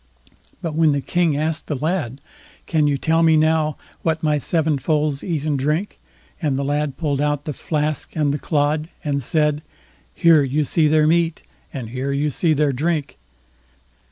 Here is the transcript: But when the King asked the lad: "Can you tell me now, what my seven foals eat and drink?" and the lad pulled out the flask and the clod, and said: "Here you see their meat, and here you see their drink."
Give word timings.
But 0.63 0.73
when 0.73 0.93
the 0.93 1.01
King 1.01 1.37
asked 1.37 1.67
the 1.67 1.75
lad: 1.75 2.21
"Can 2.65 2.87
you 2.87 2.97
tell 2.97 3.21
me 3.21 3.37
now, 3.37 3.77
what 4.01 4.23
my 4.23 4.39
seven 4.39 4.79
foals 4.79 5.23
eat 5.23 5.45
and 5.45 5.59
drink?" 5.59 5.99
and 6.41 6.57
the 6.57 6.65
lad 6.65 6.97
pulled 6.97 7.21
out 7.21 7.45
the 7.45 7.53
flask 7.53 8.15
and 8.15 8.33
the 8.33 8.39
clod, 8.39 8.89
and 9.03 9.21
said: 9.21 9.61
"Here 10.15 10.41
you 10.41 10.63
see 10.63 10.87
their 10.87 11.05
meat, 11.05 11.43
and 11.71 11.89
here 11.91 12.11
you 12.11 12.31
see 12.31 12.53
their 12.53 12.73
drink." 12.73 13.19